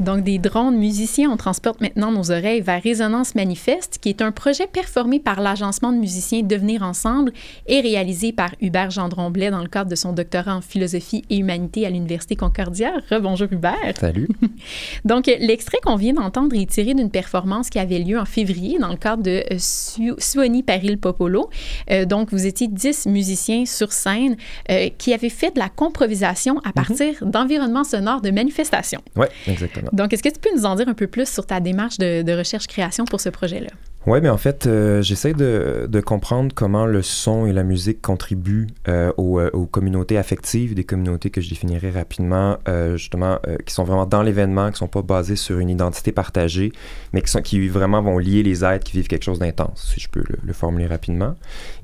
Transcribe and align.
Donc, 0.00 0.22
des 0.22 0.38
drones 0.38 0.76
musiciens, 0.76 1.30
on 1.30 1.36
transporte 1.36 1.80
maintenant 1.80 2.12
nos 2.12 2.30
oreilles 2.30 2.60
vers 2.60 2.80
Résonance 2.80 3.34
Manifeste, 3.34 3.98
qui 4.00 4.08
est 4.08 4.22
un 4.22 4.30
projet 4.30 4.66
performé 4.66 5.18
par 5.18 5.40
l'agencement 5.40 5.92
de 5.92 5.98
musiciens 5.98 6.42
Devenir 6.42 6.82
Ensemble 6.82 7.32
et 7.66 7.80
réalisé 7.80 8.32
par 8.32 8.50
Hubert 8.60 8.90
Gendron-Blais 8.90 9.50
dans 9.50 9.62
le 9.62 9.68
cadre 9.68 9.90
de 9.90 9.96
son 9.96 10.12
doctorat 10.12 10.54
en 10.54 10.60
philosophie 10.60 11.24
et 11.30 11.38
humanité 11.38 11.84
à 11.84 11.90
l'Université 11.90 12.36
Concordia. 12.36 12.92
Rebonjour 13.10 13.48
Hubert. 13.50 13.96
Salut. 13.98 14.28
Donc, 15.04 15.26
l'extrait 15.26 15.78
qu'on 15.82 15.96
vient 15.96 16.14
d'entendre 16.14 16.54
est 16.54 16.70
tiré 16.70 16.94
d'une 16.94 17.10
performance 17.10 17.68
qui 17.68 17.80
avait 17.80 17.98
lieu 17.98 18.18
en 18.18 18.24
février 18.24 18.78
dans 18.78 18.90
le 18.90 18.96
cadre 18.96 19.22
de 19.24 19.42
euh, 19.52 19.56
Su 19.58 20.12
Suoni 20.18 20.62
Paril 20.62 20.98
Popolo. 20.98 21.50
Euh, 21.90 22.04
donc, 22.04 22.30
vous 22.30 22.46
étiez 22.46 22.68
dix 22.68 23.06
musiciens 23.06 23.66
sur 23.66 23.92
scène 23.92 24.36
euh, 24.70 24.88
qui 24.96 25.12
avaient 25.12 25.28
fait 25.28 25.54
de 25.54 25.58
la 25.58 25.68
comprovisation 25.68 26.60
à 26.64 26.72
partir 26.72 27.14
mm 27.14 27.26
-hmm. 27.26 27.30
d'environnements 27.30 27.84
sonores 27.84 28.20
de 28.20 28.30
manifestations. 28.30 29.02
Oui, 29.16 29.26
exactement. 29.46 29.87
Donc, 29.92 30.12
est-ce 30.12 30.22
que 30.22 30.28
tu 30.28 30.40
peux 30.40 30.54
nous 30.56 30.66
en 30.66 30.74
dire 30.74 30.88
un 30.88 30.94
peu 30.94 31.06
plus 31.06 31.28
sur 31.28 31.46
ta 31.46 31.60
démarche 31.60 31.98
de, 31.98 32.22
de 32.22 32.32
recherche-création 32.32 33.04
pour 33.04 33.20
ce 33.20 33.28
projet-là? 33.28 33.70
Oui, 34.06 34.20
mais 34.22 34.30
en 34.30 34.38
fait, 34.38 34.66
euh, 34.66 35.02
j'essaie 35.02 35.34
de, 35.34 35.86
de, 35.86 36.00
comprendre 36.00 36.54
comment 36.54 36.86
le 36.86 37.02
son 37.02 37.44
et 37.44 37.52
la 37.52 37.62
musique 37.62 38.00
contribuent 38.00 38.68
euh, 38.88 39.12
aux, 39.18 39.38
aux, 39.40 39.66
communautés 39.66 40.16
affectives, 40.16 40.74
des 40.74 40.84
communautés 40.84 41.28
que 41.28 41.42
je 41.42 41.50
définirai 41.50 41.90
rapidement, 41.90 42.56
euh, 42.68 42.96
justement, 42.96 43.38
qui 43.66 43.74
sont 43.74 43.84
vraiment 43.84 44.06
dans 44.06 44.22
l'événement, 44.22 44.68
qui 44.68 44.74
ne 44.74 44.76
sont 44.78 44.88
pas 44.88 45.02
basées 45.02 45.36
sur 45.36 45.58
une 45.58 45.68
identité 45.68 46.12
partagée, 46.12 46.72
mais 47.12 47.20
qui, 47.20 47.30
sont, 47.30 47.42
qui 47.42 47.68
vraiment 47.68 48.00
vont 48.00 48.16
lier 48.16 48.42
les 48.42 48.64
êtres 48.64 48.84
qui 48.84 48.92
vivent 48.92 49.08
quelque 49.08 49.24
chose 49.24 49.40
d'intense, 49.40 49.92
si 49.92 50.00
je 50.00 50.08
peux 50.08 50.22
le, 50.26 50.36
le, 50.42 50.52
formuler 50.54 50.86
rapidement. 50.86 51.34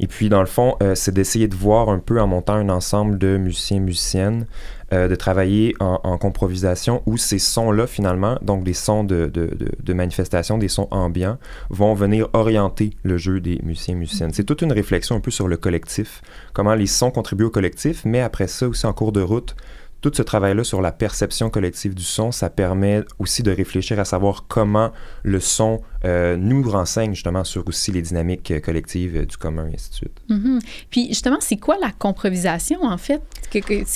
Et 0.00 0.06
puis, 0.06 0.30
dans 0.30 0.40
le 0.40 0.46
fond, 0.46 0.78
c'est 0.94 1.12
d'essayer 1.12 1.48
de 1.48 1.54
voir 1.54 1.90
un 1.90 1.98
peu 1.98 2.18
en 2.22 2.26
montant 2.26 2.54
un 2.54 2.70
ensemble 2.70 3.18
de 3.18 3.36
musiciens, 3.36 3.80
musiciennes, 3.80 4.46
euh, 4.92 5.08
de 5.08 5.14
travailler 5.14 5.74
en, 5.80 6.00
en 6.02 6.18
comprovisation 6.18 7.02
où 7.06 7.16
ces 7.16 7.38
sons-là, 7.38 7.86
finalement, 7.86 8.38
donc 8.42 8.64
des 8.64 8.74
sons 8.74 9.04
de, 9.04 9.26
de, 9.26 9.50
de, 9.82 9.92
manifestation, 9.94 10.58
des 10.58 10.68
sons 10.68 10.88
ambiants, 10.90 11.38
vont 11.70 11.94
venir 11.94 12.28
orienter 12.32 12.90
le 13.02 13.16
jeu 13.16 13.40
des 13.40 13.60
musiciens 13.62 13.94
et 13.94 13.98
musiciennes. 13.98 14.32
C'est 14.32 14.44
toute 14.44 14.62
une 14.62 14.72
réflexion 14.72 15.16
un 15.16 15.20
peu 15.20 15.30
sur 15.30 15.48
le 15.48 15.56
collectif, 15.56 16.22
comment 16.52 16.74
les 16.74 16.86
sons 16.86 17.10
contribuent 17.10 17.44
au 17.44 17.50
collectif, 17.50 18.02
mais 18.04 18.20
après 18.20 18.46
ça 18.46 18.68
aussi 18.68 18.86
en 18.86 18.92
cours 18.92 19.12
de 19.12 19.22
route, 19.22 19.56
tout 20.04 20.12
ce 20.14 20.22
travail-là 20.22 20.64
sur 20.64 20.82
la 20.82 20.92
perception 20.92 21.48
collective 21.48 21.94
du 21.94 22.02
son, 22.02 22.30
ça 22.30 22.50
permet 22.50 23.02
aussi 23.18 23.42
de 23.42 23.50
réfléchir 23.50 23.98
à 23.98 24.04
savoir 24.04 24.44
comment 24.48 24.92
le 25.22 25.40
son 25.40 25.80
euh, 26.04 26.36
nous 26.36 26.62
renseigne 26.70 27.14
justement 27.14 27.42
sur 27.42 27.66
aussi 27.66 27.90
les 27.90 28.02
dynamiques 28.02 28.60
collectives 28.62 29.16
euh, 29.16 29.24
du 29.24 29.38
commun 29.38 29.66
et 29.70 29.74
ainsi 29.76 29.88
de 29.88 29.94
suite. 29.94 30.20
Mm 30.28 30.36
-hmm. 30.36 30.60
Puis 30.90 31.08
justement, 31.08 31.38
c'est 31.40 31.56
quoi 31.56 31.78
la 31.80 31.90
comprovisation 31.90 32.82
en 32.82 32.98
fait? 32.98 33.22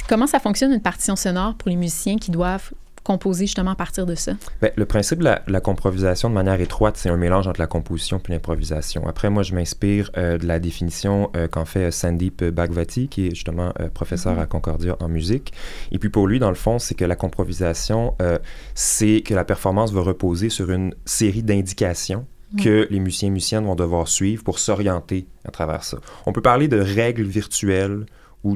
Comment 0.09 0.27
ça 0.27 0.41
fonctionne 0.41 0.73
une 0.73 0.81
partition 0.81 1.15
sonore 1.15 1.55
pour 1.59 1.69
les 1.69 1.77
musiciens 1.77 2.17
qui 2.17 2.31
doivent 2.31 2.71
composer 3.03 3.47
justement 3.47 3.73
à 3.73 3.75
partir 3.75 4.07
de 4.07 4.15
ça? 4.15 4.33
Bien, 4.61 4.71
le 4.77 4.87
principe 4.87 5.19
de 5.21 5.25
la, 5.25 5.43
la, 5.47 5.61
comprovisation 5.61 6.29
de 6.29 6.35
manière 6.35 6.61
étroite, 6.61 6.97
c'est 6.97 7.09
un 7.09 7.17
mélange 7.17 7.47
entre 7.49 7.61
la 7.61 7.67
composition 7.67 8.19
et 8.19 8.33
l'improvisation. 8.33 9.07
Après, 9.07 9.31
moi, 9.31 9.43
je 9.43 9.55
m'inspire 9.55 10.11
euh, 10.17 10.39
de 10.39 10.47
la 10.47 10.59
définition 10.59 11.31
euh, 11.37 11.49
qu'en 11.49 11.65
fait 11.65 11.91
Sandeep 11.91 12.45
Bhagwati, 12.45 13.09
qui 13.09 13.27
est 13.27 13.35
justement 13.35 13.73
euh, 13.81 13.89
professeur 13.89 14.35
mm 14.35 14.39
-hmm. 14.39 14.43
à 14.43 14.47
Concordia 14.47 14.97
en 15.01 15.09
musique. 15.09 15.53
Et 15.93 15.99
puis 15.99 16.11
pour 16.11 16.27
lui, 16.27 16.39
dans 16.39 16.51
le 16.51 16.55
fond, 16.57 16.79
c'est 16.79 16.95
que 16.95 17.05
la 17.05 17.17
comprovisation, 17.17 18.15
c'est 18.75 19.23
que 19.27 19.35
la 19.35 19.45
performance 19.45 19.93
va 19.93 20.03
reposer 20.03 20.51
sur 20.51 20.71
une 20.71 20.95
série 21.05 21.43
d'indications 21.43 22.27
que 22.57 22.87
les 22.91 23.01
musiciens 23.01 23.29
et 23.29 23.31
musiciennes 23.31 23.65
vont 23.65 23.75
devoir 23.75 24.09
suivre 24.09 24.43
pour 24.43 24.59
s'orienter 24.59 25.27
à 25.45 25.51
travers 25.51 25.85
ça. 25.85 25.99
On 26.27 26.33
peut 26.33 26.41
parler 26.41 26.69
de 26.69 26.81
règles 26.81 27.25
virtuelles 27.25 28.07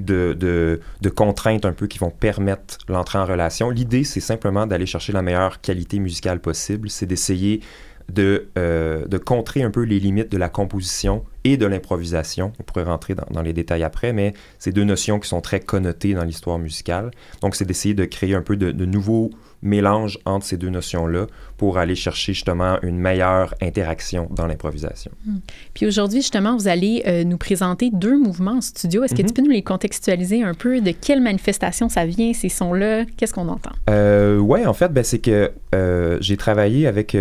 de, 0.01 0.81
contraintes 1.15 1.65
un 1.65 1.73
peu 1.73 1.87
qui 1.87 1.99
vont 1.99 2.11
permettre 2.11 2.79
l'entrée 2.89 3.19
en 3.19 3.27
relation. 3.27 3.71
L'idée, 3.71 4.05
c'est 4.05 4.21
simplement 4.21 4.67
d'aller 4.67 4.87
chercher 4.87 5.13
la 5.13 5.23
meilleure 5.23 5.61
qualité 5.61 5.99
musicale 5.99 6.41
possible, 6.41 6.91
c'est 6.91 7.07
d'essayer 7.07 7.61
de, 8.09 8.49
euh, 8.59 9.07
contrer 9.25 9.63
un 9.63 9.71
peu 9.71 9.83
les 9.83 10.01
limites 10.01 10.31
de 10.31 10.37
la 10.37 10.49
composition 10.49 11.25
et 11.45 11.57
de 11.57 11.67
l'improvisation. 11.67 12.53
On 12.59 12.63
pourrait 12.63 12.85
rentrer 12.85 13.15
dans, 13.15 13.27
dans, 13.31 13.43
les 13.43 13.53
détails 13.53 13.85
après, 13.85 14.13
mais 14.13 14.35
c'est 14.59 14.73
deux 14.73 14.85
notions 14.85 15.19
qui 15.21 15.29
sont 15.29 15.41
très 15.41 15.61
connotées 15.61 16.15
dans 16.15 16.25
l'histoire 16.25 16.59
musicale. 16.59 17.11
Donc, 17.41 17.55
c'est 17.55 17.65
d'essayer 17.65 17.95
de 17.95 18.05
créer 18.05 18.35
un 18.35 18.43
peu 18.43 18.57
de, 18.57 18.73
de 18.73 18.85
nouveaux 18.85 19.31
mélanges 19.63 20.19
entre 20.25 20.45
ces 20.45 20.57
deux 20.57 20.71
notions-là 20.71 21.27
pour 21.57 21.79
aller 21.79 21.95
chercher 21.95 22.35
justement 22.35 22.79
une 22.83 22.99
meilleure 22.99 23.55
interaction 23.63 24.29
dans 24.31 24.47
l'improvisation. 24.47 25.13
Mmh. 25.25 25.37
Puis 25.75 25.87
aujourd'hui, 25.87 26.21
justement, 26.21 26.57
vous 26.57 26.69
allez 26.69 27.03
euh, 27.07 27.25
nous 27.25 27.39
présenter 27.39 27.91
deux 27.93 28.19
mouvements 28.19 28.57
en 28.57 28.61
studio. 28.61 29.05
Est-ce 29.05 29.15
que 29.15 29.23
mmh. 29.23 29.27
tu 29.27 29.33
peux 29.33 29.43
nous 29.43 29.51
les 29.51 29.63
contextualiser 29.63 30.43
un 30.43 30.55
peu? 30.55 30.81
De 30.81 30.91
quelle 30.91 31.21
manifestation 31.21 31.89
ça 31.89 32.05
vient, 32.05 32.33
ces 32.33 32.49
sons-là? 32.49 33.05
Qu'est-ce 33.17 33.35
qu'on 33.35 33.49
entend? 33.49 33.73
Euh, 33.89 34.39
oui, 34.39 34.67
en 34.67 34.75
fait, 34.75 34.93
ben, 34.93 35.05
c'est 35.05 35.21
que 35.21 35.53
euh, 35.75 36.19
j'ai 36.21 36.37
travaillé 36.37 36.87
avec... 36.87 37.17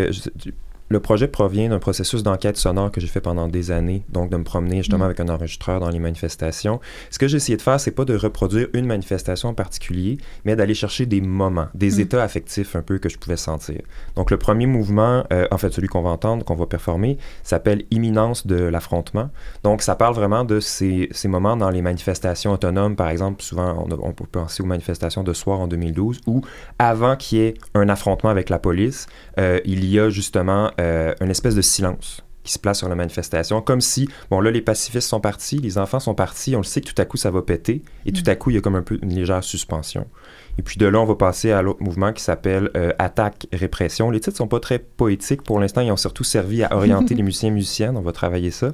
Le 0.92 1.00
projet 1.00 1.30
provient 1.30 1.70
d'un 1.70 1.80
processus 1.80 2.22
d'enquête 2.22 2.58
sonore 2.58 2.92
que 2.92 3.00
j'ai 3.00 3.08
fait 3.08 3.22
pendant 3.22 3.48
des 3.48 3.72
années, 3.72 4.04
donc 4.10 4.30
de 4.30 4.36
me 4.36 4.44
promener 4.44 4.80
justement 4.80 5.06
mmh. 5.06 5.08
avec 5.08 5.20
un 5.22 5.30
enregistreur 5.30 5.80
dans 5.80 5.90
les 5.90 6.00
manifestations. 6.00 6.82
Ce 7.10 7.18
que 7.18 7.30
j'ai 7.30 7.38
essayé 7.38 7.56
de 7.56 7.62
faire, 7.62 7.80
c'est 7.80 7.92
pas 7.92 8.04
de 8.04 8.14
reproduire 8.14 8.68
une 8.74 8.86
manifestation 8.86 9.48
en 9.48 9.54
particulier, 9.54 10.18
mais 10.44 10.58
d'aller 10.58 10.74
chercher 10.74 11.06
des 11.06 11.22
moments, 11.22 11.70
des 11.76 11.96
mmh. 11.96 12.00
états 12.02 12.24
affectifs 12.24 12.76
un 12.76 12.82
peu 12.82 12.98
que 12.98 13.08
je 13.08 13.18
pouvais 13.18 13.38
sentir. 13.38 13.80
Donc 14.18 14.32
le 14.32 14.38
premier 14.38 14.66
mouvement, 14.66 15.24
euh, 15.32 15.48
en 15.50 15.58
fait 15.58 15.72
celui 15.72 15.88
qu'on 15.88 16.02
va 16.02 16.10
entendre, 16.10 16.44
qu'on 16.44 16.56
va 16.56 16.66
performer, 16.66 17.18
s'appelle 17.42 17.86
Imminence 17.90 18.46
de 18.46 18.58
l'affrontement. 18.58 19.30
Donc 19.64 19.84
ça 19.84 19.96
parle 19.96 20.16
vraiment 20.16 20.44
de 20.44 20.60
ces, 20.60 21.08
ces, 21.12 21.30
moments 21.30 21.56
dans 21.56 21.70
les 21.70 21.82
manifestations 21.82 22.52
autonomes, 22.52 22.98
par 22.98 23.08
exemple, 23.08 23.42
souvent 23.42 23.88
on, 23.90 24.10
on 24.10 24.12
peut 24.12 24.26
penser 24.30 24.62
aux 24.62 24.66
manifestations 24.66 25.24
de 25.24 25.32
soir 25.32 25.62
en 25.62 25.68
2012, 25.68 26.20
où 26.28 26.42
avant 26.80 27.16
qu'il 27.16 27.38
y 27.38 27.42
ait 27.44 27.54
un 27.76 27.88
affrontement 27.88 28.30
avec 28.30 28.50
la 28.50 28.60
police, 28.60 29.08
euh, 29.40 29.62
il 29.64 29.86
y 29.86 29.98
a 29.98 30.10
justement 30.10 30.72
euh, 30.82 31.14
une 31.22 31.30
espèce 31.30 31.56
de 31.56 31.62
silence 31.62 32.24
qui 32.44 32.52
se 32.52 32.60
place 32.60 32.80
sur 32.80 32.90
la 32.90 32.96
manifestation, 32.96 33.62
comme 33.62 33.82
si, 33.82 34.10
bon 34.32 34.42
là, 34.42 34.50
les 34.50 34.62
pacifistes 34.62 35.08
sont 35.08 35.20
partis, 35.20 35.60
les 35.60 35.78
enfants 35.78 36.00
sont 36.00 36.16
partis, 36.16 36.56
on 36.56 36.60
le 36.60 36.66
sait 36.66 36.82
que 36.82 36.92
tout 36.92 37.00
à 37.00 37.06
coup, 37.06 37.18
ça 37.18 37.30
va 37.30 37.44
péter, 37.44 37.84
et 38.06 38.12
tout 38.12 38.24
à 38.26 38.36
coup, 38.36 38.50
il 38.50 38.56
y 38.56 38.58
a 38.58 38.62
comme 38.62 38.76
un 38.76 38.82
peu 38.82 38.98
une 39.04 39.14
légère 39.14 39.44
suspension. 39.44 40.08
Et 40.58 40.62
puis 40.62 40.78
de 40.78 40.86
là, 40.86 41.00
on 41.00 41.06
va 41.06 41.16
passer 41.16 41.52
à 41.52 41.62
l'autre 41.62 41.82
mouvement 41.82 42.14
qui 42.14 42.24
s'appelle 42.24 42.70
euh, 42.76 42.92
Attaque-Répression. 43.00 44.12
Les 44.12 44.20
titres 44.20 44.38
sont 44.38 44.48
pas 44.48 44.60
très 44.60 44.80
poétiques 44.80 45.44
pour 45.44 45.60
l'instant, 45.60 45.82
ils 45.82 45.92
ont 45.92 45.98
surtout 45.98 46.24
servi 46.24 46.64
à 46.64 46.76
orienter 46.76 47.16
les 47.16 47.24
musiciens 47.24 47.50
et 47.50 47.54
musiciennes, 47.54 47.98
on 47.98 48.02
va 48.02 48.12
travailler 48.12 48.52
ça. 48.52 48.72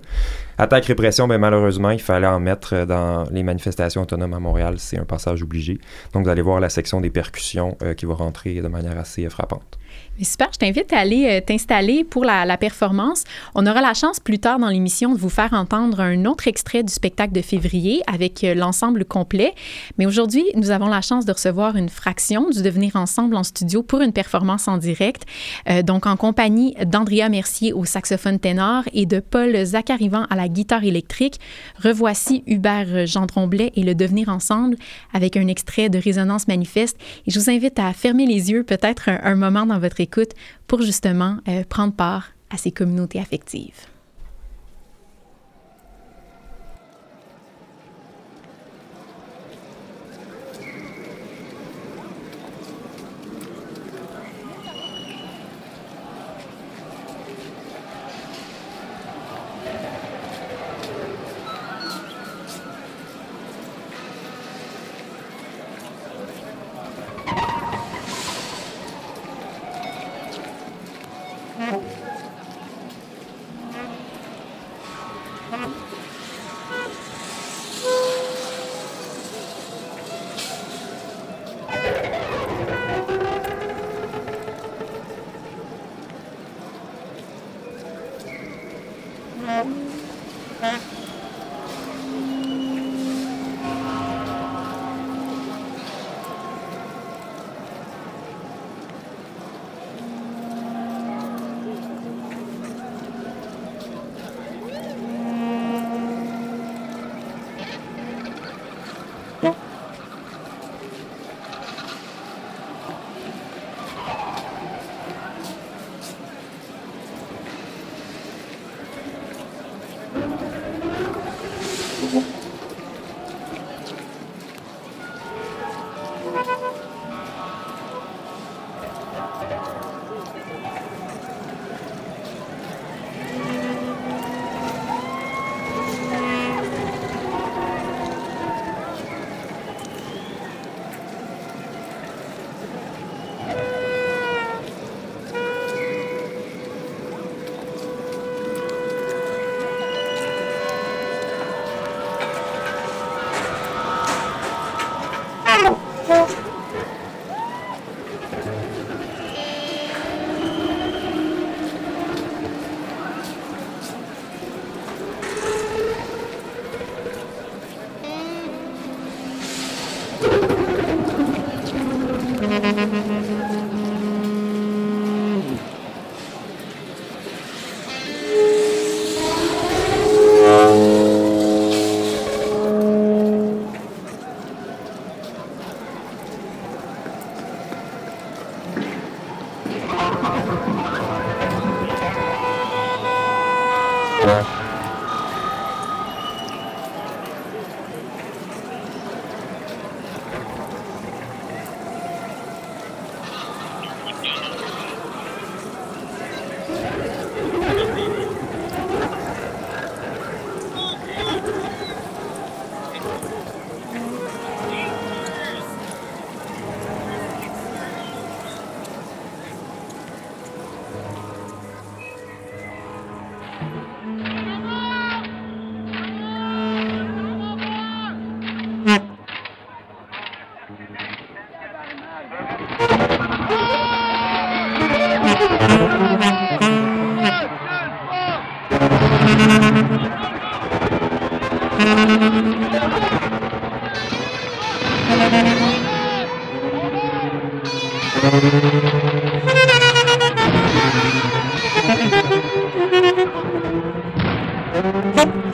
Attaque-Répression, 0.57 1.27
ben, 1.27 1.37
malheureusement, 1.37 1.91
il 1.91 2.01
fallait 2.01 2.27
en 2.27 2.39
mettre 2.39 2.85
dans 2.85 3.23
les 3.31 3.43
manifestations 3.43 4.01
autonomes 4.01 4.33
à 4.33 4.39
Montréal, 4.39 4.75
c'est 4.77 4.97
un 4.97 5.05
passage 5.05 5.43
obligé. 5.43 5.79
Donc 6.13 6.23
vous 6.23 6.29
allez 6.29 6.41
voir 6.41 6.59
la 6.59 6.69
section 6.69 7.01
des 7.01 7.09
percussions 7.09 7.77
euh, 7.83 7.93
qui 7.93 8.05
va 8.05 8.15
rentrer 8.15 8.61
de 8.61 8.67
manière 8.67 8.97
assez 8.97 9.27
frappante. 9.29 9.77
Super, 10.21 10.49
je 10.51 10.57
t'invite 10.57 10.91
à 10.93 10.97
aller 10.97 11.27
euh, 11.29 11.41
t'installer 11.45 12.03
pour 12.03 12.25
la, 12.25 12.43
la, 12.43 12.57
performance. 12.57 13.23
On 13.53 13.67
aura 13.67 13.81
la 13.81 13.93
chance 13.93 14.19
plus 14.19 14.39
tard 14.39 14.57
dans 14.57 14.69
l'émission 14.69 15.13
de 15.13 15.19
vous 15.19 15.29
faire 15.29 15.53
entendre 15.53 15.99
un 15.99 16.25
autre 16.25 16.47
extrait 16.47 16.81
du 16.81 16.91
spectacle 16.91 17.33
de 17.33 17.41
février 17.41 18.01
avec 18.07 18.43
euh, 18.43 18.55
l'ensemble 18.55 19.05
complet. 19.05 19.53
Mais 19.99 20.07
aujourd'hui, 20.07 20.43
nous 20.55 20.71
avons 20.71 20.87
la 20.87 21.01
chance 21.01 21.25
de 21.25 21.31
recevoir 21.31 21.66
une 21.75 21.89
fraction 21.89 22.49
du 22.49 22.61
Devenir 22.61 22.95
ensemble 22.95 23.35
en 23.35 23.43
studio 23.43 23.83
pour 23.83 24.01
une 24.01 24.13
performance 24.13 24.67
en 24.67 24.77
direct. 24.77 25.23
Euh, 25.69 25.81
donc 25.81 26.05
en 26.05 26.15
compagnie 26.15 26.75
d'Andrea 26.85 27.29
Mercier 27.29 27.73
au 27.73 27.85
saxophone 27.85 28.39
ténor 28.39 28.83
et 28.93 29.05
de 29.05 29.19
Paul 29.19 29.65
Zacarivan 29.65 30.25
à 30.29 30.35
la 30.35 30.47
guitare 30.47 30.83
électrique. 30.83 31.39
Revoici 31.83 32.43
Hubert 32.47 33.05
Gendron-Blais 33.05 33.71
et 33.75 33.83
le 33.83 33.95
Devenir 33.95 34.29
ensemble 34.29 34.77
avec 35.13 35.37
un 35.37 35.47
extrait 35.47 35.89
de 35.89 35.97
Résonance 35.97 36.47
manifeste. 36.47 36.97
Et 37.25 37.31
je 37.31 37.39
vous 37.39 37.49
invite 37.49 37.79
à 37.79 37.91
fermer 37.93 38.25
les 38.25 38.51
yeux 38.51 38.63
peut-être 38.63 39.09
un, 39.09 39.19
un 39.23 39.35
moment 39.35 39.65
dans 39.65 39.79
votre 39.79 39.99
écoute 39.99 40.31
pour 40.67 40.81
justement 40.81 41.37
euh, 41.47 41.63
prendre 41.67 41.93
part 41.93 42.29
à 42.49 42.57
ces 42.57 42.71
communautés 42.71 43.19
affectives. 43.19 43.87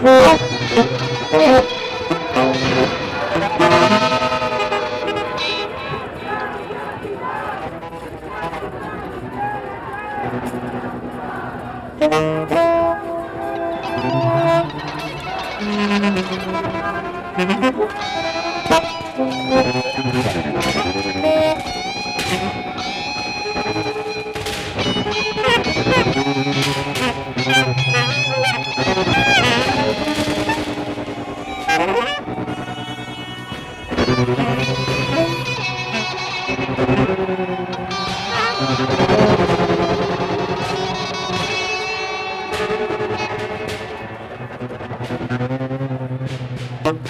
Oh! 0.06 0.43